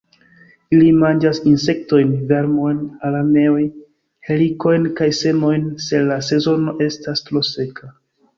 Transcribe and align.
Ili 0.75 0.85
manĝas 1.01 1.41
insektojn, 1.51 2.15
vermojn, 2.31 2.79
araneojn, 3.09 3.67
helikojn 4.31 4.89
kaj 5.01 5.11
semojn, 5.19 5.69
se 5.91 6.01
la 6.09 6.19
sezono 6.31 6.75
estas 6.89 7.25
tro 7.31 7.47
seka. 7.53 7.93